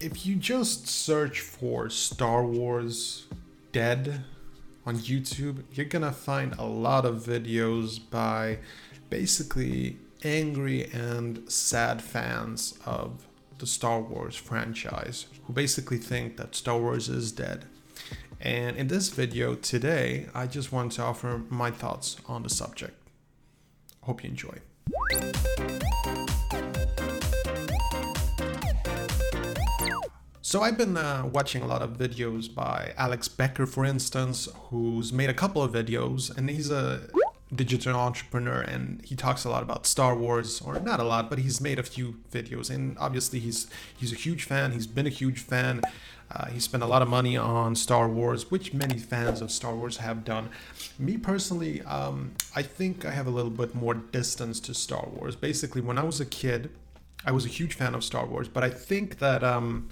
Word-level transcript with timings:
if 0.00 0.24
you 0.24 0.34
just 0.34 0.86
search 0.86 1.40
for 1.40 1.90
Star 1.90 2.44
Wars 2.44 3.26
Dead 3.70 4.24
on 4.86 4.96
YouTube, 4.96 5.62
you're 5.72 5.86
gonna 5.86 6.10
find 6.10 6.54
a 6.58 6.64
lot 6.64 7.04
of 7.04 7.22
videos 7.22 8.00
by 8.10 8.58
basically 9.10 9.98
angry 10.24 10.90
and 10.92 11.48
sad 11.50 12.02
fans 12.02 12.78
of 12.86 13.26
the 13.58 13.66
Star 13.66 14.00
Wars 14.00 14.36
franchise 14.36 15.26
who 15.44 15.52
basically 15.52 15.98
think 15.98 16.38
that 16.38 16.54
Star 16.54 16.78
Wars 16.78 17.08
is 17.08 17.30
dead. 17.30 17.66
And 18.40 18.76
in 18.76 18.88
this 18.88 19.10
video 19.10 19.54
today, 19.54 20.28
I 20.34 20.46
just 20.46 20.72
want 20.72 20.92
to 20.92 21.02
offer 21.02 21.42
my 21.50 21.70
thoughts 21.70 22.16
on 22.26 22.42
the 22.42 22.48
subject. 22.48 22.96
Hope 24.02 24.24
you 24.24 24.30
enjoy. 24.30 24.60
So 30.50 30.62
I've 30.62 30.76
been 30.76 30.96
uh, 30.96 31.30
watching 31.32 31.62
a 31.62 31.66
lot 31.68 31.80
of 31.80 31.90
videos 31.90 32.52
by 32.52 32.92
Alex 32.96 33.28
Becker, 33.28 33.66
for 33.66 33.84
instance, 33.84 34.48
who's 34.62 35.12
made 35.12 35.30
a 35.30 35.32
couple 35.32 35.62
of 35.62 35.70
videos, 35.70 36.36
and 36.36 36.50
he's 36.50 36.72
a 36.72 37.02
digital 37.54 37.94
entrepreneur, 37.94 38.60
and 38.60 39.00
he 39.04 39.14
talks 39.14 39.44
a 39.44 39.48
lot 39.48 39.62
about 39.62 39.86
Star 39.86 40.16
Wars, 40.16 40.60
or 40.60 40.80
not 40.80 40.98
a 40.98 41.04
lot, 41.04 41.30
but 41.30 41.38
he's 41.38 41.60
made 41.60 41.78
a 41.78 41.84
few 41.84 42.16
videos, 42.32 42.68
and 42.68 42.98
obviously 42.98 43.38
he's 43.38 43.68
he's 43.96 44.12
a 44.12 44.16
huge 44.16 44.42
fan. 44.42 44.72
He's 44.72 44.88
been 44.88 45.06
a 45.06 45.16
huge 45.22 45.38
fan. 45.38 45.82
Uh, 46.32 46.46
he 46.46 46.58
spent 46.58 46.82
a 46.82 46.86
lot 46.86 47.00
of 47.00 47.08
money 47.08 47.36
on 47.36 47.76
Star 47.76 48.08
Wars, 48.08 48.50
which 48.50 48.74
many 48.74 48.98
fans 48.98 49.40
of 49.40 49.52
Star 49.52 49.76
Wars 49.76 49.98
have 49.98 50.24
done. 50.24 50.48
Me 50.98 51.16
personally, 51.16 51.80
um, 51.82 52.32
I 52.56 52.62
think 52.62 53.04
I 53.04 53.12
have 53.12 53.28
a 53.28 53.30
little 53.30 53.52
bit 53.52 53.76
more 53.76 53.94
distance 53.94 54.58
to 54.66 54.74
Star 54.74 55.06
Wars. 55.12 55.36
Basically, 55.36 55.80
when 55.80 55.96
I 55.96 56.02
was 56.02 56.20
a 56.20 56.26
kid, 56.26 56.70
I 57.24 57.30
was 57.30 57.44
a 57.44 57.48
huge 57.48 57.74
fan 57.74 57.94
of 57.94 58.02
Star 58.02 58.26
Wars, 58.26 58.48
but 58.48 58.64
I 58.64 58.70
think 58.70 59.20
that. 59.20 59.44
Um, 59.44 59.90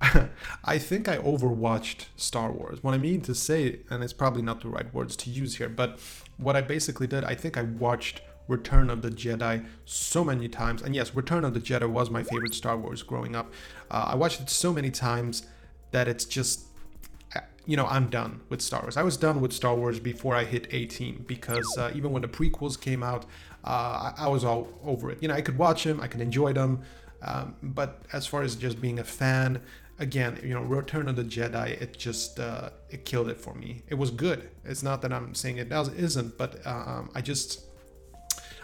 I 0.64 0.78
think 0.78 1.08
I 1.08 1.18
overwatched 1.18 2.06
Star 2.16 2.52
Wars. 2.52 2.82
What 2.82 2.94
I 2.94 2.98
mean 2.98 3.22
to 3.22 3.34
say, 3.34 3.80
and 3.88 4.04
it's 4.04 4.12
probably 4.12 4.42
not 4.42 4.60
the 4.60 4.68
right 4.68 4.92
words 4.92 5.16
to 5.16 5.30
use 5.30 5.56
here, 5.56 5.68
but 5.68 5.98
what 6.36 6.54
I 6.54 6.60
basically 6.60 7.06
did, 7.06 7.24
I 7.24 7.34
think 7.34 7.56
I 7.56 7.62
watched 7.62 8.20
Return 8.48 8.90
of 8.90 9.02
the 9.02 9.10
Jedi 9.10 9.66
so 9.84 10.22
many 10.22 10.48
times. 10.48 10.82
And 10.82 10.94
yes, 10.94 11.14
Return 11.14 11.44
of 11.44 11.54
the 11.54 11.60
Jedi 11.60 11.88
was 11.88 12.10
my 12.10 12.22
favorite 12.22 12.54
Star 12.54 12.76
Wars 12.76 13.02
growing 13.02 13.34
up. 13.34 13.52
Uh, 13.90 14.08
I 14.08 14.14
watched 14.14 14.40
it 14.40 14.50
so 14.50 14.72
many 14.72 14.90
times 14.90 15.46
that 15.90 16.08
it's 16.08 16.24
just, 16.24 16.66
uh, 17.34 17.40
you 17.64 17.76
know, 17.76 17.86
I'm 17.86 18.08
done 18.08 18.40
with 18.48 18.60
Star 18.60 18.82
Wars. 18.82 18.96
I 18.96 19.02
was 19.02 19.16
done 19.16 19.40
with 19.40 19.52
Star 19.52 19.74
Wars 19.74 19.98
before 19.98 20.34
I 20.34 20.44
hit 20.44 20.68
18 20.70 21.24
because 21.26 21.66
uh, 21.78 21.90
even 21.94 22.12
when 22.12 22.22
the 22.22 22.28
prequels 22.28 22.80
came 22.80 23.02
out, 23.02 23.24
uh, 23.64 24.12
I, 24.16 24.28
was 24.28 24.44
all 24.44 24.68
over 24.84 25.10
it. 25.10 25.20
You 25.20 25.28
know, 25.28 25.34
I 25.34 25.40
could 25.40 25.58
watch 25.58 25.84
them, 25.84 26.00
I 26.00 26.06
could 26.06 26.20
enjoy 26.20 26.52
them. 26.52 26.82
Um, 27.22 27.56
but 27.62 28.02
as 28.12 28.26
far 28.26 28.42
as 28.42 28.54
just 28.54 28.80
being 28.80 29.00
a 29.00 29.04
fan, 29.04 29.60
again, 29.98 30.38
you 30.42 30.54
know, 30.54 30.62
Return 30.62 31.08
of 31.08 31.16
the 31.16 31.24
Jedi, 31.24 31.80
it 31.80 31.96
just 31.96 32.38
uh, 32.38 32.70
it 32.90 33.04
killed 33.04 33.28
it 33.28 33.40
for 33.40 33.54
me. 33.54 33.82
It 33.88 33.94
was 33.94 34.10
good. 34.10 34.50
It's 34.64 34.82
not 34.82 35.02
that 35.02 35.12
I'm 35.12 35.34
saying 35.34 35.58
it 35.58 35.68
does 35.68 35.92
isn't, 35.92 36.36
but 36.38 36.66
um, 36.66 37.10
I 37.14 37.20
just 37.20 37.64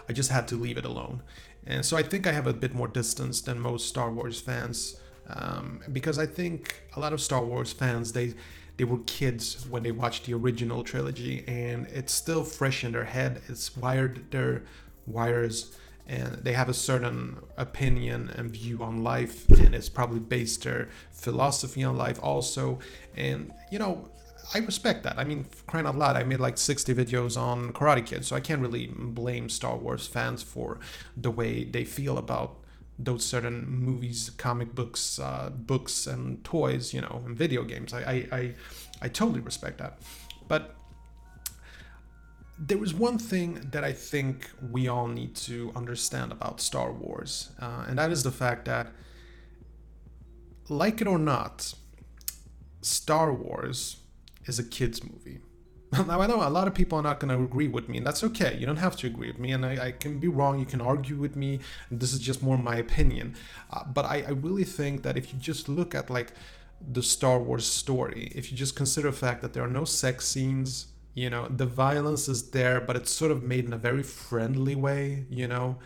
I 0.08 0.12
just 0.12 0.30
had 0.30 0.48
to 0.48 0.56
leave 0.56 0.78
it 0.78 0.84
alone. 0.84 1.22
And 1.66 1.84
so 1.84 1.96
I 1.96 2.02
think 2.02 2.26
I 2.26 2.32
have 2.32 2.46
a 2.46 2.52
bit 2.52 2.74
more 2.74 2.88
distance 2.88 3.40
than 3.40 3.58
most 3.60 3.88
Star 3.88 4.10
Wars 4.10 4.40
fans 4.40 5.00
um, 5.28 5.80
because 5.92 6.18
I 6.18 6.26
think 6.26 6.82
a 6.96 7.00
lot 7.00 7.12
of 7.12 7.20
Star 7.20 7.44
Wars 7.44 7.72
fans 7.72 8.12
they 8.12 8.34
they 8.78 8.84
were 8.84 8.98
kids 9.06 9.66
when 9.68 9.82
they 9.82 9.92
watched 9.92 10.24
the 10.26 10.34
original 10.34 10.82
trilogy 10.82 11.44
and 11.46 11.86
it's 11.88 12.12
still 12.12 12.42
fresh 12.42 12.84
in 12.84 12.92
their 12.92 13.04
head. 13.04 13.42
It's 13.48 13.76
wired 13.76 14.30
their 14.30 14.62
wires 15.06 15.76
and 16.06 16.34
they 16.44 16.52
have 16.52 16.68
a 16.68 16.74
certain 16.74 17.38
opinion 17.56 18.30
and 18.36 18.50
view 18.50 18.82
on 18.82 19.02
life 19.02 19.48
and 19.50 19.74
it's 19.74 19.88
probably 19.88 20.20
based 20.20 20.64
their 20.64 20.88
philosophy 21.10 21.84
on 21.84 21.96
life 21.96 22.18
also. 22.22 22.78
And 23.16 23.52
you 23.70 23.78
know 23.78 24.08
i 24.54 24.58
respect 24.58 25.04
that. 25.04 25.18
I 25.18 25.24
mean 25.24 25.46
crying 25.66 25.86
out 25.86 25.96
loud 25.96 26.16
i 26.16 26.24
made 26.24 26.40
like 26.40 26.58
60 26.58 26.94
videos 26.94 27.40
on 27.40 27.72
karate 27.72 28.04
kid 28.04 28.24
so 28.24 28.34
i 28.34 28.40
can't 28.40 28.60
really 28.60 28.86
blame 28.88 29.48
star 29.48 29.76
wars 29.76 30.06
fans 30.06 30.42
for 30.42 30.80
the 31.16 31.30
way 31.30 31.64
they 31.64 31.84
feel 31.84 32.18
about 32.18 32.56
those 32.98 33.24
certain 33.24 33.66
movies 33.68 34.30
comic 34.36 34.74
books 34.74 35.18
uh, 35.18 35.50
books 35.50 36.06
and 36.06 36.44
toys 36.44 36.92
you 36.94 37.00
know 37.00 37.22
and 37.26 37.36
video 37.36 37.64
games. 37.64 37.92
I, 37.92 38.00
I 38.00 38.36
i 38.36 38.54
i 39.02 39.08
totally 39.08 39.40
respect 39.40 39.78
that. 39.78 39.98
But 40.48 40.74
there 42.64 42.82
is 42.82 42.94
one 42.94 43.18
thing 43.18 43.60
that 43.72 43.82
I 43.82 43.92
think 43.92 44.48
we 44.70 44.86
all 44.86 45.08
need 45.08 45.34
to 45.48 45.72
understand 45.74 46.30
about 46.30 46.60
Star 46.60 46.92
Wars, 46.92 47.50
uh, 47.60 47.86
and 47.88 47.98
that 47.98 48.12
is 48.12 48.22
the 48.22 48.30
fact 48.30 48.66
that, 48.66 48.92
like 50.68 51.00
it 51.00 51.08
or 51.08 51.18
not, 51.18 51.74
Star 52.80 53.32
Wars 53.32 53.96
is 54.46 54.60
a 54.60 54.64
kids' 54.64 55.02
movie. 55.02 55.40
now, 56.06 56.20
I 56.20 56.28
know 56.28 56.36
a 56.36 56.48
lot 56.48 56.68
of 56.68 56.74
people 56.74 56.98
are 57.00 57.02
not 57.02 57.18
going 57.18 57.36
to 57.36 57.44
agree 57.44 57.66
with 57.66 57.88
me, 57.88 57.98
and 57.98 58.06
that's 58.06 58.22
okay. 58.22 58.56
You 58.56 58.64
don't 58.64 58.76
have 58.76 58.94
to 58.98 59.08
agree 59.08 59.26
with 59.26 59.40
me, 59.40 59.50
and 59.50 59.66
I, 59.66 59.86
I 59.86 59.90
can 59.90 60.20
be 60.20 60.28
wrong. 60.28 60.60
You 60.60 60.64
can 60.64 60.80
argue 60.80 61.16
with 61.16 61.34
me. 61.34 61.58
this 61.90 62.12
is 62.12 62.20
just 62.20 62.44
more 62.44 62.56
my 62.56 62.76
opinion. 62.76 63.34
Uh, 63.72 63.82
but 63.84 64.04
I, 64.04 64.22
I 64.22 64.30
really 64.30 64.64
think 64.64 65.02
that 65.02 65.16
if 65.16 65.32
you 65.32 65.38
just 65.40 65.68
look 65.68 65.96
at 65.96 66.10
like 66.10 66.32
the 66.80 67.02
Star 67.02 67.40
Wars 67.40 67.66
story, 67.66 68.30
if 68.36 68.52
you 68.52 68.56
just 68.56 68.76
consider 68.76 69.10
the 69.10 69.16
fact 69.16 69.42
that 69.42 69.52
there 69.52 69.64
are 69.64 69.74
no 69.80 69.84
sex 69.84 70.28
scenes, 70.28 70.91
you 71.14 71.28
know 71.30 71.46
the 71.48 71.66
violence 71.66 72.28
is 72.28 72.50
there 72.50 72.80
but 72.80 72.96
it's 72.96 73.12
sort 73.12 73.30
of 73.30 73.42
made 73.42 73.64
in 73.64 73.72
a 73.72 73.78
very 73.78 74.02
friendly 74.02 74.74
way 74.74 75.26
you 75.30 75.46
know? 75.46 75.78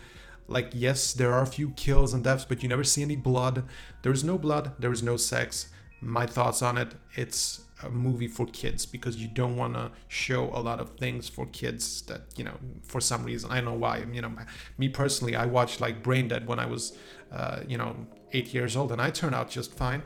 Like 0.48 0.70
yes 0.72 1.12
there 1.12 1.32
are 1.32 1.42
a 1.42 1.46
few 1.46 1.70
kills 1.70 2.14
and 2.14 2.22
deaths 2.22 2.44
but 2.44 2.62
you 2.62 2.68
never 2.68 2.84
see 2.84 3.02
any 3.02 3.16
blood. 3.16 3.64
There 4.02 4.12
is 4.12 4.22
no 4.24 4.38
blood 4.38 4.72
there 4.78 4.92
is 4.92 5.02
no 5.02 5.16
sex. 5.16 5.68
My 6.00 6.26
thoughts 6.26 6.62
on 6.62 6.78
it 6.78 6.94
it's 7.14 7.62
a 7.82 7.90
movie 7.90 8.28
for 8.28 8.46
kids 8.46 8.86
because 8.86 9.16
you 9.16 9.28
don't 9.28 9.56
want 9.56 9.74
to 9.74 9.90
show 10.08 10.44
a 10.54 10.60
lot 10.60 10.80
of 10.80 10.90
things 10.96 11.28
for 11.28 11.44
kids 11.46 12.02
that 12.02 12.22
you 12.36 12.44
know 12.44 12.56
for 12.82 13.00
some 13.00 13.24
reason. 13.24 13.50
I 13.50 13.56
don't 13.56 13.66
know 13.66 13.74
why 13.74 14.04
you 14.12 14.22
know 14.22 14.32
me 14.78 14.88
personally 14.88 15.36
i 15.36 15.44
watched 15.46 15.80
like 15.80 16.02
brain 16.02 16.28
dead 16.28 16.46
when 16.46 16.58
i 16.58 16.66
was 16.66 16.96
uh, 17.32 17.60
you 17.66 17.76
know 17.76 17.94
eight 18.32 18.54
years 18.54 18.76
old 18.76 18.92
and 18.92 19.00
i 19.00 19.10
turned 19.10 19.34
out 19.34 19.50
just 19.50 19.74
fine. 19.74 20.02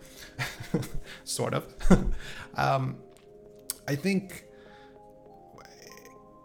Sort 1.24 1.54
of. 1.54 1.64
Um, 2.56 2.96
i 3.86 3.94
think 3.94 4.44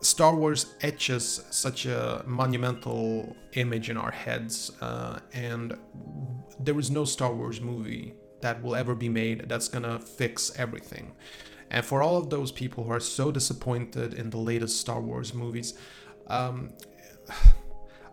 Star 0.05 0.35
Wars 0.35 0.75
etches 0.81 1.43
such 1.49 1.85
a 1.85 2.23
monumental 2.27 3.35
image 3.53 3.89
in 3.89 3.97
our 3.97 4.11
heads, 4.11 4.71
uh, 4.81 5.19
and 5.33 5.75
there 6.59 6.77
is 6.77 6.91
no 6.91 7.05
Star 7.05 7.33
Wars 7.33 7.59
movie 7.59 8.13
that 8.41 8.61
will 8.61 8.75
ever 8.75 8.93
be 8.93 9.09
made 9.09 9.49
that's 9.49 9.67
gonna 9.67 9.99
fix 9.99 10.51
everything. 10.57 11.15
And 11.71 11.83
for 11.83 12.03
all 12.03 12.17
of 12.17 12.29
those 12.29 12.51
people 12.51 12.83
who 12.83 12.91
are 12.91 12.99
so 12.99 13.31
disappointed 13.31 14.13
in 14.13 14.29
the 14.29 14.37
latest 14.37 14.79
Star 14.79 15.01
Wars 15.01 15.33
movies, 15.33 15.73
um, 16.27 16.73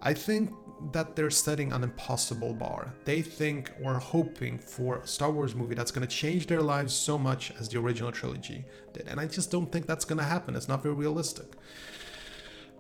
I 0.03 0.15
think 0.15 0.53
that 0.91 1.15
they're 1.15 1.31
setting 1.31 1.73
an 1.73 1.85
impossible 1.85 2.53
bar. 2.53 2.93
They 3.05 3.23
think 3.23 3.71
or 3.83 3.95
hoping 3.95 4.59
for 4.59 4.99
a 4.99 5.07
Star 5.07 5.31
Wars 5.31 5.55
movie 5.55 5.77
that's 5.77 5.93
going 5.93 6.07
to 6.07 6.13
change 6.13 6.49
their 6.49 6.61
lives 6.61 6.93
so 6.93 7.17
much 7.17 7.53
as 7.61 7.69
the 7.69 7.79
original 7.79 8.11
trilogy 8.11 8.65
did. 8.93 9.07
And 9.07 9.21
I 9.21 9.27
just 9.27 9.51
don't 9.53 9.71
think 9.71 9.87
that's 9.87 10.05
going 10.05 10.19
to 10.19 10.25
happen. 10.25 10.57
It's 10.57 10.69
not 10.69 10.83
very 10.83 10.97
realistic. 10.97 11.53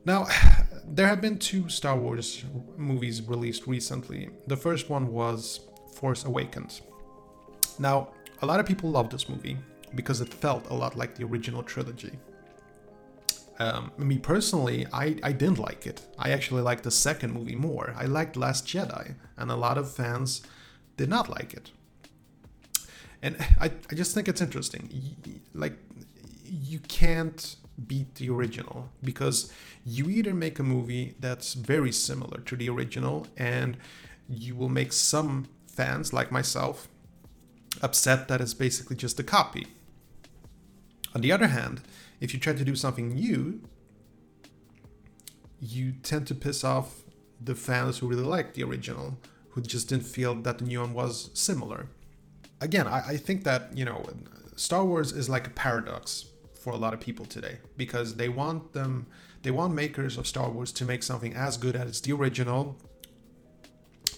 Now, 0.04 0.26
there 0.84 1.06
have 1.06 1.20
been 1.20 1.38
two 1.38 1.68
Star 1.68 1.96
Wars 1.96 2.44
movies 2.76 3.22
released 3.22 3.68
recently. 3.68 4.30
The 4.48 4.56
first 4.56 4.90
one 4.90 5.12
was 5.12 5.60
Force 5.94 6.24
Awakens. 6.24 6.82
Now, 7.78 8.08
a 8.42 8.46
lot 8.46 8.58
of 8.58 8.66
people 8.66 8.90
love 8.90 9.10
this 9.10 9.28
movie 9.28 9.56
because 9.94 10.20
it 10.20 10.32
felt 10.32 10.68
a 10.70 10.74
lot 10.74 10.96
like 10.96 11.14
the 11.14 11.24
original 11.24 11.62
trilogy. 11.62 12.18
Um, 13.58 13.92
me 13.96 14.18
personally, 14.18 14.86
I, 14.92 15.16
I 15.22 15.32
didn't 15.32 15.58
like 15.58 15.86
it. 15.86 16.02
I 16.18 16.30
actually 16.30 16.62
liked 16.62 16.84
the 16.84 16.90
second 16.90 17.32
movie 17.32 17.54
more. 17.54 17.94
I 17.96 18.06
liked 18.06 18.36
Last 18.36 18.66
Jedi, 18.66 19.14
and 19.36 19.50
a 19.50 19.56
lot 19.56 19.78
of 19.78 19.92
fans 19.92 20.42
did 20.96 21.08
not 21.08 21.28
like 21.28 21.54
it. 21.54 21.70
And 23.22 23.36
I, 23.60 23.70
I 23.90 23.94
just 23.94 24.14
think 24.14 24.26
it's 24.28 24.40
interesting. 24.40 25.16
Like, 25.54 25.74
you 26.44 26.80
can't 26.80 27.56
beat 27.86 28.16
the 28.16 28.28
original 28.30 28.90
because 29.02 29.52
you 29.84 30.08
either 30.08 30.34
make 30.34 30.58
a 30.58 30.62
movie 30.62 31.14
that's 31.20 31.54
very 31.54 31.92
similar 31.92 32.40
to 32.40 32.56
the 32.56 32.68
original 32.68 33.26
and 33.36 33.76
you 34.28 34.54
will 34.54 34.68
make 34.68 34.92
some 34.92 35.46
fans 35.66 36.12
like 36.12 36.30
myself 36.30 36.88
upset 37.80 38.28
that 38.28 38.40
it's 38.40 38.54
basically 38.54 38.96
just 38.96 39.18
a 39.18 39.22
copy. 39.22 39.66
On 41.14 41.20
the 41.20 41.32
other 41.32 41.48
hand, 41.48 41.82
if 42.22 42.32
you 42.32 42.38
try 42.38 42.52
to 42.52 42.64
do 42.64 42.76
something 42.76 43.08
new, 43.14 43.60
you 45.58 45.92
tend 46.04 46.28
to 46.28 46.36
piss 46.36 46.62
off 46.62 47.02
the 47.40 47.56
fans 47.56 47.98
who 47.98 48.06
really 48.06 48.22
like 48.22 48.54
the 48.54 48.62
original, 48.62 49.18
who 49.50 49.60
just 49.60 49.88
didn't 49.88 50.06
feel 50.06 50.36
that 50.36 50.58
the 50.58 50.64
new 50.64 50.80
one 50.80 50.94
was 50.94 51.30
similar. 51.34 51.88
Again, 52.60 52.86
I, 52.86 53.00
I 53.08 53.16
think 53.16 53.42
that, 53.42 53.76
you 53.76 53.84
know, 53.84 54.04
Star 54.54 54.84
Wars 54.84 55.10
is 55.10 55.28
like 55.28 55.48
a 55.48 55.50
paradox 55.50 56.26
for 56.54 56.72
a 56.72 56.76
lot 56.76 56.94
of 56.94 57.00
people 57.00 57.26
today 57.26 57.58
because 57.76 58.14
they 58.14 58.28
want 58.28 58.72
them 58.72 59.06
they 59.42 59.50
want 59.50 59.74
makers 59.74 60.16
of 60.16 60.28
Star 60.28 60.48
Wars 60.48 60.70
to 60.74 60.84
make 60.84 61.02
something 61.02 61.34
as 61.34 61.56
good 61.56 61.74
as 61.74 62.00
the 62.00 62.12
original. 62.12 62.76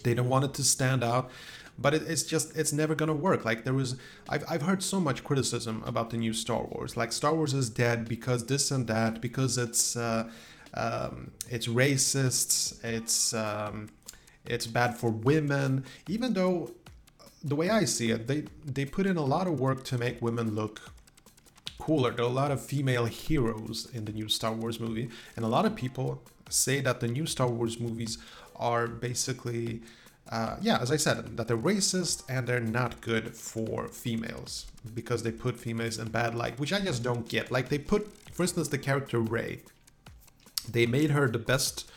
They 0.02 0.12
don't 0.12 0.28
want 0.28 0.44
it 0.44 0.52
to 0.54 0.62
stand 0.62 1.02
out, 1.02 1.30
but 1.78 1.94
it, 1.94 2.02
it's 2.02 2.22
just 2.22 2.56
it's 2.56 2.72
never 2.72 2.94
gonna 2.94 3.14
work. 3.14 3.44
Like 3.44 3.64
there 3.64 3.74
was, 3.74 3.96
I've 4.28 4.44
I've 4.48 4.62
heard 4.62 4.82
so 4.82 5.00
much 5.00 5.24
criticism 5.24 5.82
about 5.86 6.10
the 6.10 6.16
new 6.16 6.32
Star 6.32 6.62
Wars. 6.62 6.96
Like 6.96 7.12
Star 7.12 7.34
Wars 7.34 7.54
is 7.54 7.70
dead 7.70 8.08
because 8.08 8.46
this 8.46 8.70
and 8.70 8.86
that, 8.86 9.20
because 9.20 9.58
it's 9.58 9.96
uh, 9.96 10.30
um, 10.74 11.32
it's 11.50 11.66
racist, 11.66 12.82
it's 12.84 13.34
um, 13.34 13.88
it's 14.44 14.66
bad 14.66 14.96
for 14.96 15.10
women. 15.10 15.84
Even 16.08 16.34
though 16.34 16.72
the 17.42 17.56
way 17.56 17.70
I 17.70 17.84
see 17.84 18.10
it, 18.10 18.26
they 18.26 18.44
they 18.64 18.84
put 18.84 19.06
in 19.06 19.16
a 19.16 19.24
lot 19.24 19.46
of 19.46 19.60
work 19.60 19.84
to 19.84 19.98
make 19.98 20.20
women 20.22 20.54
look 20.54 20.80
cooler. 21.78 22.12
There 22.12 22.24
are 22.24 22.28
a 22.28 22.32
lot 22.32 22.50
of 22.50 22.64
female 22.64 23.06
heroes 23.06 23.88
in 23.92 24.04
the 24.04 24.12
new 24.12 24.28
Star 24.28 24.52
Wars 24.52 24.80
movie, 24.80 25.10
and 25.36 25.44
a 25.44 25.48
lot 25.48 25.66
of 25.66 25.74
people 25.74 26.22
say 26.48 26.80
that 26.80 27.00
the 27.00 27.08
new 27.08 27.26
Star 27.26 27.48
Wars 27.48 27.80
movies 27.80 28.18
are 28.56 28.86
basically, 28.86 29.82
uh, 30.30 30.56
yeah, 30.60 30.78
as 30.80 30.90
I 30.90 30.96
said, 30.96 31.36
that 31.36 31.48
they're 31.48 31.56
racist 31.56 32.22
and 32.28 32.46
they're 32.46 32.60
not 32.60 33.00
good 33.00 33.36
for 33.36 33.88
females 33.88 34.66
because 34.94 35.22
they 35.22 35.30
put 35.30 35.58
females 35.58 35.98
in 35.98 36.08
bad 36.08 36.34
light, 36.34 36.58
which 36.58 36.72
I 36.72 36.80
just 36.80 37.02
don't 37.02 37.28
get. 37.28 37.50
Like 37.50 37.68
they 37.68 37.78
put, 37.78 38.10
for 38.32 38.42
instance, 38.42 38.68
the 38.68 38.78
character 38.78 39.20
Rey. 39.20 39.60
They 40.68 40.86
made 40.86 41.10
her 41.10 41.28
the 41.28 41.38
best 41.38 41.90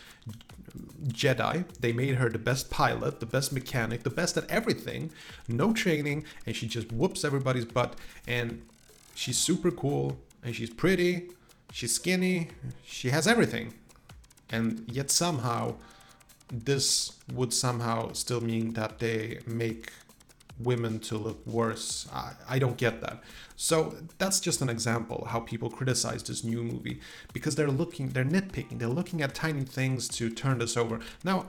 Jedi. 1.07 1.65
They 1.79 1.93
made 1.93 2.15
her 2.15 2.29
the 2.29 2.39
best 2.39 2.69
pilot, 2.69 3.19
the 3.19 3.25
best 3.25 3.53
mechanic, 3.53 4.03
the 4.03 4.09
best 4.09 4.37
at 4.37 4.49
everything. 4.49 5.11
No 5.47 5.73
training, 5.73 6.25
and 6.45 6.55
she 6.55 6.67
just 6.67 6.91
whoops 6.91 7.23
everybody's 7.23 7.65
butt. 7.65 7.95
And 8.27 8.61
she's 9.15 9.37
super 9.37 9.71
cool, 9.71 10.19
and 10.43 10.55
she's 10.55 10.69
pretty, 10.69 11.29
she's 11.71 11.93
skinny, 11.93 12.49
she 12.85 13.09
has 13.09 13.27
everything. 13.27 13.73
And 14.49 14.83
yet 14.87 15.11
somehow, 15.11 15.75
this 16.51 17.13
would 17.33 17.53
somehow 17.53 18.13
still 18.13 18.41
mean 18.41 18.73
that 18.73 18.99
they 18.99 19.39
make 19.45 19.91
women 20.59 20.99
to 20.99 21.17
look 21.17 21.45
worse. 21.45 22.07
I, 22.13 22.33
I 22.49 22.59
don't 22.59 22.77
get 22.77 23.01
that. 23.01 23.21
So 23.55 23.95
that's 24.17 24.39
just 24.39 24.61
an 24.61 24.69
example 24.69 25.27
how 25.29 25.39
people 25.41 25.69
criticize 25.69 26.23
this 26.23 26.43
new 26.43 26.63
movie 26.63 26.99
because 27.33 27.55
they're 27.55 27.69
looking, 27.69 28.09
they're 28.09 28.25
nitpicking, 28.25 28.79
they're 28.79 28.87
looking 28.87 29.21
at 29.21 29.33
tiny 29.33 29.63
things 29.63 30.07
to 30.09 30.29
turn 30.29 30.59
this 30.59 30.77
over. 30.77 30.99
Now, 31.23 31.47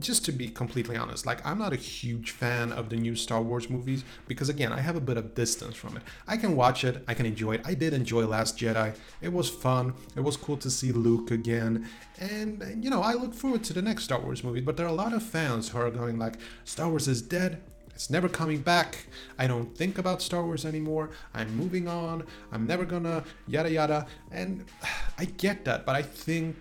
just 0.00 0.24
to 0.26 0.32
be 0.32 0.48
completely 0.48 0.96
honest, 0.96 1.26
like 1.26 1.44
I'm 1.46 1.58
not 1.58 1.72
a 1.72 1.76
huge 1.76 2.30
fan 2.30 2.72
of 2.72 2.88
the 2.88 2.96
new 2.96 3.14
Star 3.14 3.42
Wars 3.42 3.68
movies 3.68 4.04
because 4.26 4.48
again, 4.48 4.72
I 4.72 4.80
have 4.80 4.96
a 4.96 5.00
bit 5.00 5.16
of 5.16 5.34
distance 5.34 5.74
from 5.74 5.96
it. 5.96 6.02
I 6.26 6.36
can 6.36 6.56
watch 6.56 6.84
it, 6.84 7.04
I 7.08 7.14
can 7.14 7.26
enjoy 7.26 7.54
it. 7.54 7.62
I 7.64 7.74
did 7.74 7.92
enjoy 7.92 8.26
Last 8.26 8.58
Jedi. 8.58 8.94
It 9.20 9.32
was 9.32 9.48
fun. 9.50 9.94
It 10.16 10.20
was 10.20 10.36
cool 10.36 10.56
to 10.58 10.70
see 10.70 10.92
Luke 10.92 11.30
again. 11.30 11.88
And 12.20 12.82
you 12.82 12.90
know, 12.90 13.02
I 13.02 13.14
look 13.14 13.34
forward 13.34 13.64
to 13.64 13.72
the 13.72 13.82
next 13.82 14.04
Star 14.04 14.20
Wars 14.20 14.44
movie, 14.44 14.60
but 14.60 14.76
there 14.76 14.86
are 14.86 14.90
a 14.90 14.92
lot 14.92 15.12
of 15.12 15.22
fans 15.22 15.70
who 15.70 15.78
are 15.78 15.90
going 15.90 16.18
like 16.18 16.36
Star 16.64 16.88
Wars 16.88 17.08
is 17.08 17.22
dead. 17.22 17.62
It's 17.94 18.10
never 18.10 18.28
coming 18.28 18.60
back. 18.60 19.06
I 19.38 19.48
don't 19.48 19.76
think 19.76 19.98
about 19.98 20.22
Star 20.22 20.44
Wars 20.44 20.64
anymore. 20.64 21.10
I'm 21.34 21.52
moving 21.56 21.88
on. 21.88 22.24
I'm 22.52 22.64
never 22.64 22.84
gonna 22.84 23.24
yada 23.48 23.72
yada. 23.72 24.06
And 24.30 24.66
I 25.18 25.24
get 25.24 25.64
that, 25.64 25.84
but 25.84 25.96
I 25.96 26.02
think 26.02 26.56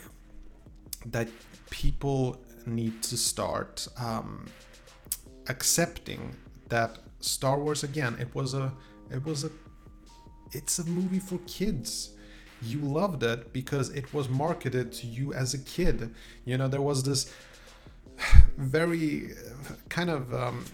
that 1.05 1.27
people 1.69 2.41
need 2.67 3.01
to 3.03 3.17
start 3.17 3.87
um, 3.99 4.45
accepting 5.47 6.35
that 6.69 6.99
Star 7.19 7.59
Wars 7.59 7.83
again. 7.83 8.15
It 8.19 8.33
was 8.35 8.53
a, 8.53 8.73
it 9.11 9.23
was 9.25 9.43
a, 9.43 9.51
it's 10.51 10.79
a 10.79 10.85
movie 10.85 11.19
for 11.19 11.39
kids. 11.47 12.13
You 12.61 12.79
loved 12.79 13.23
it 13.23 13.53
because 13.53 13.89
it 13.89 14.13
was 14.13 14.29
marketed 14.29 14.91
to 14.93 15.07
you 15.07 15.33
as 15.33 15.53
a 15.53 15.59
kid. 15.59 16.13
You 16.45 16.57
know, 16.57 16.67
there 16.67 16.81
was 16.81 17.03
this 17.03 17.33
very 18.57 19.31
kind 19.89 20.09
of 20.09 20.33
um, 20.33 20.65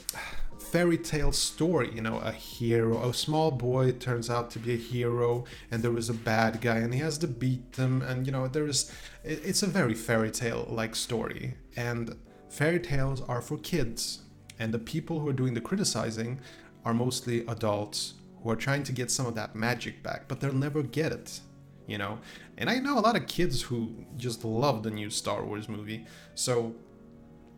fairy 0.74 0.98
tale 0.98 1.32
story 1.32 1.92
you 1.94 2.02
know 2.02 2.18
a 2.20 2.32
hero 2.32 3.08
a 3.08 3.14
small 3.14 3.52
boy 3.52 3.92
turns 3.92 4.28
out 4.28 4.50
to 4.50 4.58
be 4.58 4.74
a 4.74 4.78
hero 4.78 5.44
and 5.70 5.84
there 5.84 5.96
is 5.96 6.10
a 6.10 6.14
bad 6.14 6.62
guy 6.62 6.78
and 6.78 6.94
he 6.96 7.00
has 7.00 7.18
to 7.18 7.28
beat 7.28 7.74
them 7.74 8.02
and 8.02 8.26
you 8.26 8.32
know 8.32 8.48
there 8.48 8.66
is 8.66 8.92
it's 9.24 9.62
a 9.62 9.68
very 9.68 9.94
fairy 9.94 10.32
tale 10.32 10.66
like 10.68 10.96
story 10.96 11.54
and 11.76 12.16
fairy 12.50 12.80
tales 12.80 13.22
are 13.22 13.42
for 13.42 13.58
kids 13.58 14.24
and 14.60 14.74
the 14.74 14.80
people 14.80 15.20
who 15.20 15.28
are 15.28 15.34
doing 15.34 15.54
the 15.54 15.62
criticizing 15.62 16.40
are 16.86 16.94
mostly 16.94 17.46
adults 17.48 18.14
who 18.42 18.50
are 18.50 18.56
trying 18.56 18.84
to 18.84 18.92
get 18.92 19.10
some 19.10 19.26
of 19.26 19.36
that 19.36 19.56
magic 19.56 20.04
back 20.04 20.28
but 20.28 20.40
they'll 20.40 20.54
never 20.54 20.84
get 20.84 21.12
it 21.12 21.40
you 21.88 21.98
know 21.98 22.20
and 22.58 22.70
i 22.70 22.78
know 22.80 22.98
a 22.98 23.02
lot 23.02 23.16
of 23.16 23.26
kids 23.28 23.62
who 23.64 23.94
just 24.18 24.44
love 24.46 24.84
the 24.84 24.92
new 24.92 25.10
star 25.10 25.44
wars 25.44 25.68
movie 25.68 26.06
so 26.36 26.76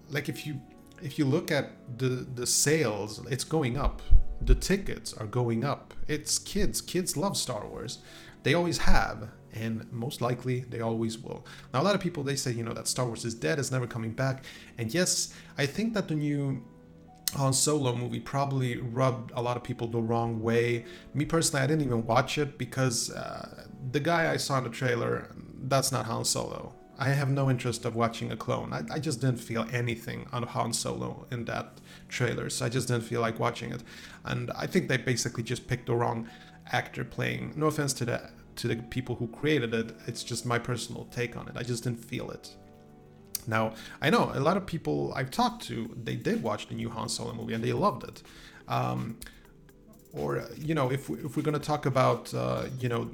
like 0.09 0.29
if 0.29 0.45
you 0.45 0.59
if 1.01 1.19
you 1.19 1.25
look 1.25 1.51
at 1.51 1.71
the 1.97 2.25
the 2.35 2.47
sales, 2.47 3.25
it's 3.29 3.43
going 3.43 3.77
up. 3.77 4.01
The 4.41 4.55
tickets 4.55 5.13
are 5.13 5.25
going 5.25 5.63
up. 5.63 5.93
It's 6.07 6.39
kids. 6.39 6.81
Kids 6.81 7.17
love 7.17 7.37
Star 7.37 7.65
Wars. 7.67 7.99
They 8.43 8.53
always 8.53 8.79
have, 8.79 9.29
and 9.55 9.91
most 9.91 10.21
likely 10.21 10.61
they 10.61 10.81
always 10.81 11.17
will. 11.17 11.45
Now, 11.73 11.81
a 11.81 11.83
lot 11.83 11.95
of 11.95 12.01
people 12.01 12.23
they 12.23 12.35
say, 12.35 12.51
you 12.51 12.63
know, 12.63 12.73
that 12.73 12.87
Star 12.87 13.05
Wars 13.05 13.25
is 13.25 13.33
dead, 13.33 13.57
it's 13.57 13.71
never 13.71 13.87
coming 13.87 14.11
back. 14.11 14.43
And 14.77 14.93
yes, 14.93 15.33
I 15.57 15.65
think 15.65 15.93
that 15.93 16.07
the 16.07 16.15
new 16.15 16.63
Han 17.33 17.53
Solo 17.53 17.95
movie 17.95 18.19
probably 18.19 18.77
rubbed 18.77 19.31
a 19.35 19.41
lot 19.41 19.57
of 19.57 19.63
people 19.63 19.87
the 19.87 20.01
wrong 20.01 20.41
way. 20.41 20.85
Me 21.13 21.25
personally, 21.25 21.63
I 21.63 21.67
didn't 21.67 21.85
even 21.85 22.05
watch 22.05 22.37
it 22.37 22.57
because 22.57 23.11
uh, 23.11 23.65
the 23.91 23.99
guy 23.99 24.31
I 24.31 24.37
saw 24.37 24.57
in 24.57 24.63
the 24.63 24.69
trailer, 24.69 25.29
that's 25.63 25.91
not 25.91 26.05
Han 26.05 26.25
Solo. 26.25 26.73
I 26.97 27.09
have 27.09 27.29
no 27.29 27.49
interest 27.49 27.83
of 27.83 27.95
watching 27.95 28.31
a 28.31 28.37
clone. 28.37 28.71
I, 28.71 28.83
I 28.89 28.99
just 28.99 29.19
didn't 29.19 29.39
feel 29.39 29.67
anything 29.71 30.27
on 30.31 30.43
Han 30.43 30.71
Solo 30.71 31.27
in 31.29 31.43
that 31.45 31.79
trailer, 32.07 32.49
so 32.49 32.65
I 32.65 32.69
just 32.69 32.87
didn't 32.87 33.03
feel 33.03 33.19
like 33.19 33.37
watching 33.37 33.71
it. 33.71 33.83
And 34.23 34.49
I 34.55 34.65
think 34.65 34.87
they 34.87 34.97
basically 34.97 35.43
just 35.43 35.67
picked 35.67 35.87
the 35.87 35.95
wrong 35.95 36.29
actor 36.71 37.03
playing. 37.03 37.53
No 37.57 37.67
offense 37.67 37.91
to 37.93 38.05
the 38.05 38.29
to 38.57 38.67
the 38.67 38.75
people 38.75 39.15
who 39.15 39.27
created 39.27 39.73
it. 39.73 39.95
It's 40.07 40.23
just 40.23 40.45
my 40.45 40.59
personal 40.59 41.05
take 41.05 41.35
on 41.37 41.47
it. 41.47 41.55
I 41.55 41.63
just 41.63 41.83
didn't 41.83 42.03
feel 42.03 42.31
it. 42.31 42.55
Now 43.47 43.73
I 44.01 44.09
know 44.09 44.31
a 44.33 44.39
lot 44.39 44.57
of 44.57 44.65
people 44.65 45.13
I've 45.15 45.31
talked 45.31 45.63
to. 45.67 45.89
They 46.03 46.15
did 46.15 46.41
watch 46.41 46.67
the 46.67 46.75
new 46.75 46.89
Han 46.89 47.09
Solo 47.09 47.33
movie 47.33 47.53
and 47.53 47.63
they 47.63 47.73
loved 47.73 48.03
it. 48.03 48.23
Um, 48.67 49.17
or 50.13 50.47
you 50.57 50.73
know, 50.73 50.91
if 50.91 51.09
we, 51.09 51.19
if 51.19 51.35
we're 51.35 51.43
gonna 51.43 51.59
talk 51.59 51.85
about 51.85 52.33
uh, 52.33 52.63
you 52.79 52.89
know 52.89 53.11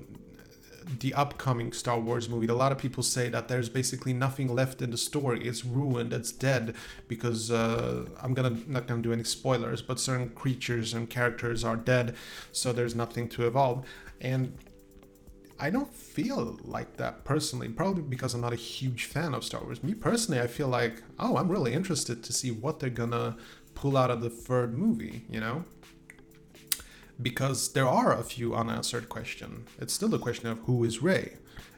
the 1.00 1.14
upcoming 1.14 1.72
Star 1.74 2.00
Wars 2.00 2.30
movie. 2.30 2.48
A 2.48 2.54
lot 2.56 2.72
of 2.72 2.78
people 2.78 3.04
say 3.04 3.30
that 3.30 3.48
there's 3.48 3.70
basically 3.70 4.14
nothing 4.14 4.48
left 4.48 4.82
in 4.82 4.92
the 4.92 4.98
story. 4.98 5.46
It's 5.46 5.64
ruined. 5.64 6.14
It's 6.14 6.32
dead 6.32 6.75
because 7.08 7.51
uh, 7.51 8.06
I'm 8.22 8.34
gonna 8.34 8.58
not 8.68 8.88
gonna 8.88 9.01
do 9.01 9.13
any 9.13 9.24
spoilers, 9.24 9.82
but 9.82 10.00
certain 10.00 10.30
creatures 10.30 10.94
and 10.94 11.10
characters 11.10 11.63
are 11.63 11.75
dead, 11.75 12.15
so 12.51 12.74
there's 12.74 12.96
nothing 12.96 13.30
to 13.30 13.48
evolve. 13.48 13.86
And 14.20 14.58
I 15.62 15.70
don't 15.70 15.94
feel 15.94 16.60
like 16.63 16.98
that 16.98 17.24
personally, 17.24 17.70
probably 17.70 18.01
because 18.01 18.34
I'm 18.34 18.41
not 18.41 18.51
a 18.51 18.58
huge 18.58 19.06
fan 19.06 19.34
of 19.34 19.44
Star 19.44 19.63
Wars. 19.63 19.84
Me 19.84 19.94
personally, 19.94 20.41
I 20.41 20.48
feel 20.48 20.68
like, 20.68 21.03
oh, 21.20 21.38
I'm 21.38 21.48
really 21.48 21.74
interested 21.74 22.24
to 22.24 22.34
see 22.34 22.51
what 22.51 22.80
they're 22.80 22.89
gonna 22.89 23.38
pull 23.75 23.96
out 23.96 24.10
of 24.10 24.22
the 24.22 24.30
third 24.30 24.77
movie, 24.77 25.24
you 25.30 25.39
know? 25.39 25.63
because 27.22 27.74
there 27.74 27.88
are 27.88 28.18
a 28.18 28.24
few 28.24 28.56
unanswered 28.56 29.10
questions. 29.10 29.68
It's 29.80 29.94
still 29.94 30.10
the 30.10 30.20
question 30.20 30.48
of 30.50 30.60
who 30.60 30.84
is 30.84 31.01
Rey, 31.01 31.38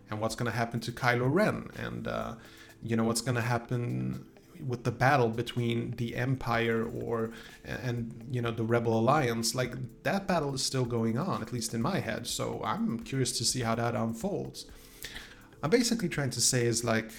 and 0.09 0.19
what's 0.19 0.35
to 0.51 0.57
happen 0.57 0.79
to 0.81 0.91
Kylo 0.91 1.31
Ren, 1.31 1.69
and 1.77 2.07
uh, 2.07 2.35
you 2.81 2.95
know 2.95 3.03
what's 3.03 3.21
to 3.35 3.41
happen 3.41 4.25
with 4.67 4.83
the 4.83 4.91
battle 4.91 5.29
between 5.29 5.91
the 5.97 6.15
Empire 6.15 6.83
or 6.85 7.31
and 7.65 8.25
you 8.31 8.41
know 8.41 8.51
the 8.51 8.63
Rebel 8.63 8.97
Alliance. 8.99 9.55
Like 9.55 9.75
that 10.03 10.27
battle 10.27 10.53
is 10.53 10.63
still 10.63 10.85
going 10.85 11.17
on, 11.17 11.41
at 11.41 11.53
least 11.53 11.73
in 11.73 11.81
my 11.81 11.99
head. 11.99 12.27
So 12.27 12.61
I'm 12.63 12.99
curious 12.99 13.37
to 13.37 13.45
see 13.45 13.61
how 13.61 13.75
that 13.75 13.95
unfolds. 13.95 14.65
I'm 15.61 15.69
basically 15.69 16.09
trying 16.09 16.31
to 16.31 16.41
say 16.41 16.65
is 16.65 16.83
like 16.83 17.11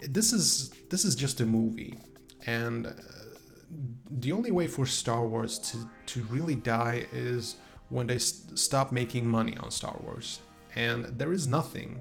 this 0.00 0.32
is 0.32 0.70
this 0.90 1.04
is 1.04 1.14
just 1.14 1.40
a 1.40 1.46
movie, 1.46 1.98
and 2.46 2.86
uh, 2.86 2.92
the 4.10 4.32
only 4.32 4.50
way 4.50 4.66
for 4.66 4.86
Star 4.86 5.26
Wars 5.26 5.58
to, 5.58 5.90
to 6.06 6.22
really 6.24 6.54
die 6.54 7.06
is 7.12 7.56
when 7.88 8.06
they 8.06 8.18
st- 8.18 8.58
stop 8.58 8.92
making 8.92 9.26
money 9.26 9.56
on 9.58 9.70
Star 9.70 9.96
Wars. 10.02 10.40
And 10.76 11.04
there 11.04 11.32
is 11.32 11.46
nothing, 11.46 12.00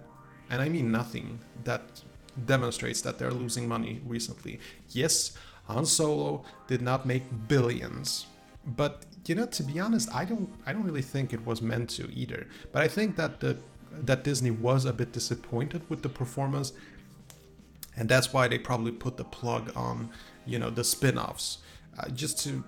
and 0.49 0.61
I 0.61 0.69
mean 0.69 0.91
nothing, 0.91 1.39
that 1.63 2.01
demonstrates 2.45 3.01
that 3.01 3.17
they're 3.17 3.31
losing 3.31 3.67
money 3.67 4.01
recently. 4.05 4.59
Yes, 4.89 5.33
Han 5.67 5.85
Solo 5.85 6.43
did 6.67 6.81
not 6.81 7.05
make 7.05 7.23
billions, 7.47 8.27
but 8.65 9.05
you 9.25 9.35
know, 9.35 9.45
to 9.45 9.63
be 9.63 9.79
honest, 9.79 10.13
I 10.13 10.25
don't, 10.25 10.49
I 10.65 10.73
don't 10.73 10.83
really 10.83 11.01
think 11.01 11.31
it 11.31 11.45
was 11.45 11.61
meant 11.61 11.89
to 11.91 12.11
either. 12.11 12.47
But 12.71 12.83
I 12.83 12.87
think 12.87 13.15
that 13.15 13.39
the 13.39 13.57
that 14.01 14.23
Disney 14.23 14.51
was 14.51 14.85
a 14.85 14.93
bit 14.93 15.11
disappointed 15.11 15.87
with 15.89 16.01
the 16.01 16.09
performance, 16.09 16.73
and 17.95 18.09
that's 18.09 18.33
why 18.33 18.47
they 18.47 18.57
probably 18.57 18.91
put 18.91 19.17
the 19.17 19.23
plug 19.23 19.71
on, 19.75 20.09
you 20.45 20.57
know, 20.57 20.69
the 20.69 20.83
spin-offs 20.83 21.59
uh, 21.99 22.09
just 22.09 22.39
to 22.43 22.63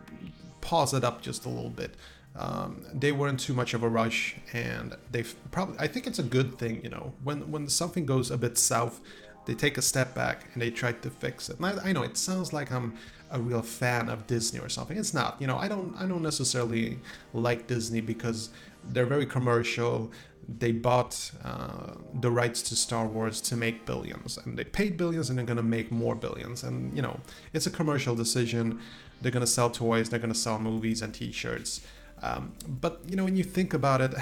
pause 0.61 0.93
it 0.93 1.03
up 1.03 1.21
just 1.21 1.45
a 1.45 1.49
little 1.49 1.69
bit. 1.69 1.95
Um, 2.35 2.85
they 2.93 3.11
weren't 3.11 3.39
too 3.39 3.53
much 3.53 3.73
of 3.73 3.81
a 3.81 3.89
rush, 3.89 4.35
and 4.53 4.95
they've 5.11 5.33
probably. 5.51 5.77
I 5.79 5.87
think 5.87 6.05
it's 6.05 6.19
a 6.19 6.23
good 6.23 6.57
thing, 6.57 6.81
you 6.83 6.89
know, 6.89 7.13
when 7.23 7.49
when 7.51 7.67
something 7.69 8.05
goes 8.05 8.29
a 8.29 8.37
bit 8.37 8.57
south, 8.57 8.99
they 9.45 9.53
take 9.53 9.77
a 9.77 9.81
step 9.81 10.15
back 10.15 10.45
and 10.53 10.61
they 10.61 10.71
try 10.71 10.91
to 10.91 11.09
fix 11.09 11.49
it. 11.49 11.57
And 11.57 11.65
I, 11.65 11.89
I 11.89 11.91
know 11.91 12.03
it 12.03 12.17
sounds 12.17 12.53
like 12.53 12.71
I'm 12.71 12.95
a 13.31 13.39
real 13.39 13.61
fan 13.61 14.09
of 14.09 14.27
Disney 14.27 14.59
or 14.59 14.69
something. 14.69 14.97
It's 14.97 15.13
not. 15.13 15.37
You 15.39 15.47
know, 15.47 15.57
I 15.57 15.67
don't 15.67 15.95
I 15.97 16.05
don't 16.05 16.21
necessarily 16.21 16.99
like 17.33 17.67
Disney 17.67 18.01
because 18.01 18.49
they're 18.83 19.05
very 19.05 19.25
commercial. 19.25 20.11
They 20.47 20.71
bought 20.71 21.31
uh, 21.43 21.95
the 22.21 22.29
rights 22.29 22.61
to 22.63 22.75
Star 22.75 23.07
Wars 23.07 23.41
to 23.41 23.55
make 23.55 23.85
billions, 23.85 24.37
and 24.37 24.57
they 24.57 24.63
paid 24.63 24.95
billions, 24.95 25.29
and 25.29 25.37
they're 25.37 25.45
gonna 25.45 25.63
make 25.63 25.91
more 25.91 26.15
billions. 26.15 26.63
And 26.63 26.95
you 26.95 27.01
know, 27.01 27.19
it's 27.53 27.65
a 27.65 27.71
commercial 27.71 28.15
decision. 28.15 28.79
They're 29.21 29.31
gonna 29.31 29.47
sell 29.47 29.69
toys. 29.69 30.09
They're 30.09 30.19
gonna 30.19 30.35
sell 30.35 30.59
movies 30.59 31.01
and 31.01 31.13
T-shirts. 31.13 31.81
Um, 32.21 32.53
but 32.67 33.01
you 33.07 33.15
know, 33.15 33.23
when 33.23 33.35
you 33.35 33.43
think 33.43 33.73
about 33.73 34.01
it, 34.01 34.13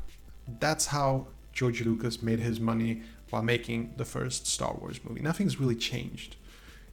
that's 0.60 0.86
how 0.86 1.26
George 1.52 1.82
Lucas 1.84 2.22
made 2.22 2.40
his 2.40 2.58
money 2.60 3.02
while 3.30 3.42
making 3.42 3.94
the 3.96 4.04
first 4.04 4.46
Star 4.46 4.74
Wars 4.74 5.00
movie. 5.04 5.20
Nothing's 5.20 5.58
really 5.60 5.74
changed. 5.74 6.36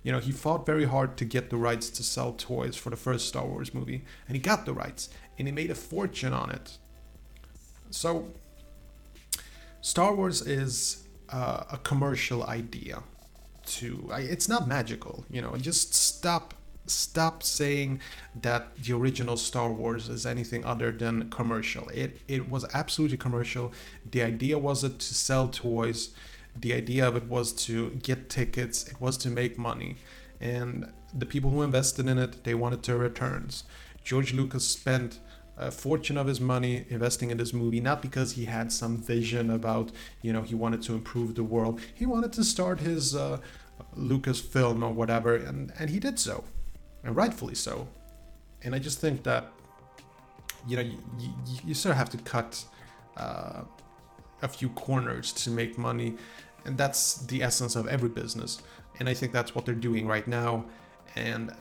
You 0.04 0.12
know, 0.12 0.20
he 0.20 0.32
fought 0.32 0.66
very 0.66 0.86
hard 0.86 1.16
to 1.18 1.26
get 1.26 1.50
the 1.50 1.56
rights 1.58 1.90
to 1.92 2.04
sell 2.04 2.34
toys 2.34 2.76
for 2.76 2.90
the 2.90 2.98
first 2.98 3.28
Star 3.28 3.46
Wars 3.46 3.74
movie, 3.74 4.04
and 4.28 4.36
he 4.36 4.42
got 4.42 4.66
the 4.66 4.74
rights, 4.74 5.10
and 5.38 5.48
he 5.48 5.52
made 5.54 5.72
a 5.72 5.76
fortune 5.76 6.34
on 6.34 6.52
it. 6.52 6.78
So, 7.90 8.30
Star 9.82 10.14
Wars 10.14 10.42
is 10.42 11.08
uh, 11.30 11.64
a 11.72 11.78
commercial 11.78 12.44
idea. 12.44 13.04
To 13.66 14.10
it's 14.12 14.50
not 14.50 14.68
magical, 14.68 15.24
you 15.30 15.42
know. 15.42 15.56
Just 15.56 15.94
stop 15.94 16.54
stop 16.86 17.44
saying 17.44 18.00
that 18.42 18.76
the 18.78 18.94
original 18.94 19.38
Star 19.38 19.72
Wars 19.72 20.10
is 20.10 20.26
anything 20.26 20.66
other 20.66 20.92
than 20.92 21.30
commercial. 21.30 21.90
It 21.90 22.22
it 22.28 22.50
was 22.50 22.66
absolutely 22.74 23.18
commercial. 23.18 23.72
The 24.10 24.24
idea 24.24 24.58
was 24.58 24.82
to 24.82 25.14
sell 25.14 25.48
toys. 25.48 26.10
The 26.56 26.74
idea 26.74 27.08
of 27.08 27.16
it 27.16 27.28
was 27.28 27.52
to 27.66 27.92
get 28.04 28.30
tickets. 28.30 28.88
It 28.88 29.00
was 29.02 29.18
to 29.18 29.30
make 29.30 29.58
money, 29.58 29.98
and 30.40 30.92
the 31.14 31.26
people 31.26 31.50
who 31.52 31.62
invested 31.62 32.08
in 32.08 32.18
it 32.18 32.44
they 32.44 32.54
wanted 32.54 32.84
their 32.84 32.98
returns. 32.98 33.64
George 34.04 34.34
Lucas 34.34 34.68
spent 34.68 35.20
a 35.56 35.72
fortune 35.72 36.18
of 36.18 36.28
his 36.28 36.42
money 36.42 36.86
investing 36.90 37.30
in 37.30 37.38
this 37.38 37.54
movie 37.54 37.80
not 37.80 38.02
because 38.02 38.34
he 38.34 38.46
had 38.46 38.72
some 38.72 38.98
vision 38.98 39.52
about 39.52 39.92
you 40.22 40.34
know 40.34 40.42
he 40.42 40.56
wanted 40.56 40.82
to 40.82 40.94
improve 40.94 41.36
the 41.36 41.44
world 41.44 41.80
he 41.94 42.08
wanted 42.08 42.34
to 42.34 42.44
start 42.44 42.80
his 42.80 43.16
uh, 43.16 43.38
Lucasfilm 43.96 44.82
or 44.84 44.92
whatever 44.92 45.36
and 45.36 45.72
and 45.78 45.92
he 45.92 46.00
did 46.00 46.18
so 46.18 46.44
and 47.04 47.16
rightfully 47.16 47.56
so. 47.56 47.88
And 48.64 48.74
I 48.74 48.80
just 48.80 49.00
think 49.00 49.24
that 49.24 49.52
you 50.68 50.78
know 50.78 50.84
you, 50.84 50.98
you, 51.20 51.60
you 51.68 51.74
sort 51.74 51.92
of 51.92 51.98
have 51.98 52.10
to 52.12 52.18
cut 52.18 52.64
uh, 53.18 53.62
a 54.42 54.48
few 54.48 54.70
corners 54.70 55.32
to 55.34 55.50
make 55.50 55.78
money, 55.78 56.16
and 56.66 56.78
that's 56.78 57.16
the 57.26 57.44
essence 57.44 57.76
of 57.76 57.88
every 57.88 58.10
business. 58.10 58.62
And 59.00 59.10
I 59.10 59.14
think 59.14 59.32
that's 59.32 59.56
what 59.56 59.66
they're 59.66 59.76
doing 59.76 60.08
right 60.08 60.28
now, 60.28 60.66
and 61.16 61.52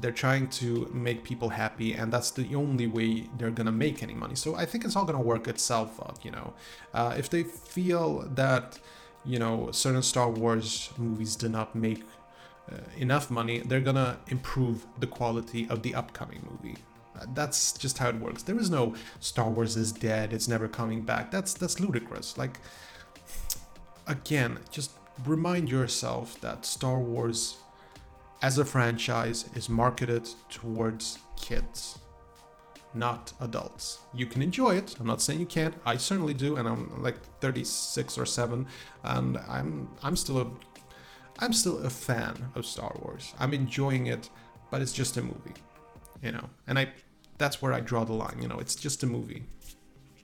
they're 0.00 0.12
trying 0.12 0.48
to 0.48 0.88
make 0.92 1.24
people 1.24 1.48
happy, 1.48 1.94
and 1.94 2.12
that's 2.12 2.30
the 2.30 2.54
only 2.54 2.86
way 2.86 3.28
they're 3.38 3.50
gonna 3.50 3.72
make 3.72 4.02
any 4.02 4.14
money. 4.14 4.34
So 4.34 4.54
I 4.54 4.64
think 4.66 4.84
it's 4.84 4.96
all 4.96 5.04
gonna 5.04 5.20
work 5.20 5.48
itself 5.48 5.98
out. 6.00 6.18
You 6.22 6.32
know, 6.32 6.52
uh, 6.94 7.14
if 7.16 7.30
they 7.30 7.42
feel 7.42 8.28
that 8.34 8.78
you 9.24 9.38
know 9.38 9.70
certain 9.72 10.02
Star 10.02 10.30
Wars 10.30 10.90
movies 10.98 11.36
did 11.36 11.50
not 11.50 11.74
make 11.74 12.04
enough 12.96 13.30
money, 13.30 13.60
they're 13.60 13.80
gonna 13.80 14.18
improve 14.28 14.86
the 14.98 15.06
quality 15.06 15.66
of 15.68 15.82
the 15.82 15.94
upcoming 15.94 16.46
movie. 16.50 16.78
Uh, 17.18 17.26
that's 17.34 17.72
just 17.72 17.98
how 17.98 18.08
it 18.08 18.16
works. 18.16 18.42
There 18.42 18.58
is 18.58 18.70
no 18.70 18.94
Star 19.20 19.48
Wars 19.48 19.76
is 19.76 19.92
dead, 19.92 20.32
it's 20.32 20.48
never 20.48 20.68
coming 20.68 21.02
back. 21.02 21.30
That's 21.30 21.54
that's 21.54 21.80
ludicrous. 21.80 22.38
Like 22.38 22.58
again, 24.06 24.58
just 24.70 24.92
remind 25.24 25.70
yourself 25.70 26.40
that 26.40 26.64
Star 26.64 26.98
Wars 26.98 27.56
as 28.42 28.58
a 28.58 28.64
franchise 28.64 29.48
is 29.54 29.68
marketed 29.68 30.28
towards 30.48 31.18
kids, 31.36 31.98
not 32.94 33.32
adults. 33.40 33.98
You 34.14 34.26
can 34.26 34.42
enjoy 34.42 34.76
it. 34.76 34.96
I'm 34.98 35.06
not 35.06 35.20
saying 35.20 35.40
you 35.40 35.46
can't. 35.46 35.74
I 35.84 35.96
certainly 35.96 36.34
do, 36.34 36.56
and 36.56 36.66
I'm 36.66 37.02
like 37.02 37.16
36 37.40 38.16
or 38.18 38.26
7, 38.26 38.66
and 39.04 39.38
I'm 39.48 39.88
I'm 40.02 40.16
still 40.16 40.38
a 40.38 40.46
I'm 41.40 41.52
still 41.52 41.78
a 41.78 41.90
fan 41.90 42.50
of 42.54 42.66
Star 42.66 42.94
Wars. 43.02 43.34
I'm 43.38 43.54
enjoying 43.54 44.06
it, 44.06 44.28
but 44.70 44.82
it's 44.82 44.92
just 44.92 45.16
a 45.16 45.22
movie, 45.22 45.54
you 46.22 46.32
know. 46.32 46.50
And 46.66 46.78
I 46.78 46.88
that's 47.38 47.62
where 47.62 47.72
I 47.72 47.80
draw 47.80 48.04
the 48.04 48.12
line, 48.12 48.38
you 48.42 48.48
know. 48.48 48.58
It's 48.58 48.74
just 48.74 49.02
a 49.02 49.06
movie. 49.06 49.44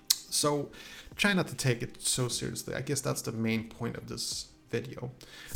So 0.09 0.71
try 1.17 1.33
not 1.33 1.49
to 1.49 1.55
take 1.55 1.83
it 1.83 2.03
so 2.03 2.29
seriously. 2.29 2.75
I 2.75 2.83
guess 2.83 3.01
that's 3.01 3.23
the 3.23 3.33
main 3.33 3.69
point 3.69 3.97
of 3.97 4.09
this 4.09 4.49
video. 4.71 5.11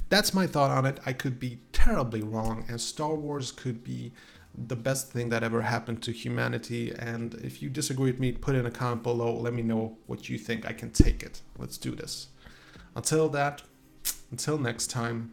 That's 0.09 0.33
my 0.33 0.47
thought 0.47 0.71
on 0.71 0.87
it. 0.87 0.99
I 1.05 1.13
could 1.13 1.39
be 1.39 1.59
terribly 1.73 2.23
wrong, 2.23 2.65
and 2.69 2.81
Star 2.81 3.15
Wars 3.15 3.53
could 3.53 3.85
be 3.85 4.13
the 4.67 4.77
best 4.77 5.13
thing 5.13 5.29
that 5.29 5.43
ever 5.43 5.63
happened 5.63 6.03
to 6.03 6.13
humanity. 6.13 6.93
And 6.99 7.35
if 7.35 7.63
you 7.63 7.69
disagree 7.69 8.11
with 8.11 8.21
me, 8.21 8.33
put 8.33 8.55
in 8.55 8.67
a 8.67 8.71
comment 8.71 9.03
below. 9.03 9.35
Let 9.39 9.55
me 9.55 9.63
know 9.63 9.99
what 10.07 10.29
you 10.29 10.39
think. 10.39 10.67
I 10.67 10.73
can 10.73 10.91
take 10.91 11.23
it. 11.23 11.43
Let's 11.59 11.79
do 11.79 11.95
this. 11.95 12.29
Until 12.97 13.29
that, 13.31 13.63
until 14.31 14.59
next 14.59 14.89
time, 14.89 15.33